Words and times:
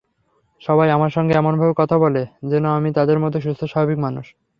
সবাই 0.61 0.89
আমার 0.91 1.11
সঙ্গে 1.11 1.33
এমনভাবে 1.35 1.73
কথা 1.77 1.95
বলে, 1.97 2.21
যেন 2.49 2.65
আমি 2.77 2.89
তাদের 2.93 3.17
মতোই 3.19 3.41
সুস্থ-স্বাভাবিক 3.41 3.97
মানুষ। 3.99 4.25